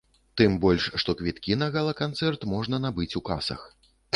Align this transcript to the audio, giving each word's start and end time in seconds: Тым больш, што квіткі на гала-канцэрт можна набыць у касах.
Тым 0.39 0.53
больш, 0.63 0.87
што 1.03 1.15
квіткі 1.19 1.59
на 1.63 1.67
гала-канцэрт 1.77 2.49
можна 2.55 2.83
набыць 2.87 3.11
у 3.21 3.25
касах. 3.29 3.61